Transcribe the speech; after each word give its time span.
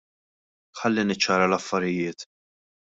Ħalli 0.79 1.05
niċċara 1.11 1.47
l-affarijiet. 1.53 2.29